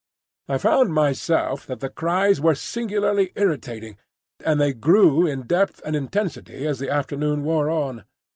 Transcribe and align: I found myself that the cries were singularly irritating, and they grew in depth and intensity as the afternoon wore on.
I 0.49 0.57
found 0.57 0.95
myself 0.95 1.67
that 1.67 1.79
the 1.79 1.87
cries 1.87 2.41
were 2.41 2.55
singularly 2.55 3.33
irritating, 3.35 3.97
and 4.43 4.59
they 4.59 4.73
grew 4.73 5.27
in 5.27 5.43
depth 5.43 5.79
and 5.85 5.95
intensity 5.95 6.65
as 6.65 6.79
the 6.79 6.89
afternoon 6.89 7.43
wore 7.43 7.69
on. 7.69 8.05